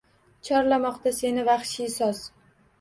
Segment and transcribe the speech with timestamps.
[0.47, 2.27] Chorlamoqda seni vahshiy soz!